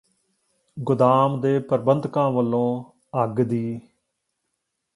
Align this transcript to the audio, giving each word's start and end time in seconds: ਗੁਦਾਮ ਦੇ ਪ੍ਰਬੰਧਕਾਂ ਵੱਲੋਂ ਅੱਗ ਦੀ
ਗੁਦਾਮ 0.77 1.39
ਦੇ 1.41 1.59
ਪ੍ਰਬੰਧਕਾਂ 1.59 2.29
ਵੱਲੋਂ 2.31 2.83
ਅੱਗ 3.23 3.41
ਦੀ 3.41 3.79